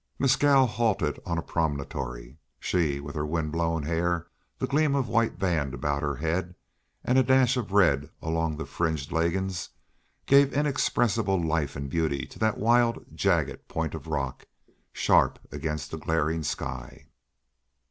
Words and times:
Mescal 0.17 0.65
halted 0.65 1.19
on 1.27 1.37
a 1.37 1.43
promontory. 1.43 2.39
She, 2.59 2.99
with 2.99 3.13
her 3.13 3.23
windblown 3.23 3.83
hair, 3.83 4.25
the 4.57 4.65
gleam 4.65 4.95
of 4.95 5.07
white 5.07 5.37
band 5.37 5.75
about 5.75 6.01
her 6.01 6.15
head, 6.15 6.55
and 7.03 7.19
a 7.19 7.23
dash 7.23 7.55
of 7.55 7.71
red 7.71 8.09
along 8.19 8.57
the 8.57 8.65
fringed 8.65 9.11
leggings, 9.11 9.69
gave 10.25 10.53
inexpressible 10.53 11.39
life 11.39 11.75
and 11.75 11.87
beauty 11.87 12.25
to 12.25 12.39
that 12.39 12.57
wild, 12.57 13.05
jagged 13.13 13.67
point 13.67 13.93
of 13.93 14.07
rock, 14.07 14.47
sharp 14.91 15.37
against 15.51 15.91
the 15.91 15.99
glaring 15.99 16.41
sky. 16.41 17.05